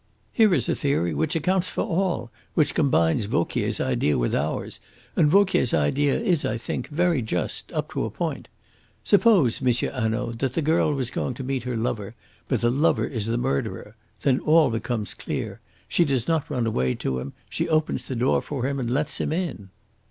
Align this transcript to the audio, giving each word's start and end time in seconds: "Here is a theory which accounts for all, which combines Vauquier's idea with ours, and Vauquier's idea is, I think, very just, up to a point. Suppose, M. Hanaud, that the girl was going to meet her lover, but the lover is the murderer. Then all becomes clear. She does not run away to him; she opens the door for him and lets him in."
"Here 0.33 0.51
is 0.55 0.67
a 0.67 0.73
theory 0.73 1.13
which 1.13 1.35
accounts 1.35 1.69
for 1.69 1.83
all, 1.83 2.31
which 2.55 2.73
combines 2.73 3.25
Vauquier's 3.25 3.79
idea 3.79 4.17
with 4.17 4.33
ours, 4.33 4.79
and 5.15 5.29
Vauquier's 5.29 5.75
idea 5.75 6.19
is, 6.19 6.43
I 6.43 6.57
think, 6.57 6.87
very 6.87 7.21
just, 7.21 7.71
up 7.71 7.91
to 7.91 8.05
a 8.05 8.09
point. 8.09 8.47
Suppose, 9.03 9.61
M. 9.61 9.71
Hanaud, 9.93 10.31
that 10.39 10.53
the 10.53 10.63
girl 10.63 10.91
was 10.95 11.11
going 11.11 11.35
to 11.35 11.43
meet 11.43 11.61
her 11.69 11.77
lover, 11.77 12.15
but 12.47 12.61
the 12.61 12.71
lover 12.71 13.05
is 13.05 13.27
the 13.27 13.37
murderer. 13.37 13.95
Then 14.23 14.39
all 14.39 14.71
becomes 14.71 15.13
clear. 15.13 15.59
She 15.87 16.03
does 16.03 16.27
not 16.27 16.49
run 16.49 16.65
away 16.65 16.95
to 16.95 17.19
him; 17.19 17.33
she 17.47 17.69
opens 17.69 18.07
the 18.07 18.15
door 18.15 18.41
for 18.41 18.65
him 18.65 18.79
and 18.79 18.89
lets 18.89 19.21
him 19.21 19.31
in." 19.31 19.69